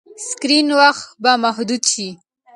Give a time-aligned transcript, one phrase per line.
[0.27, 2.09] سکرین وخت به محدود شي.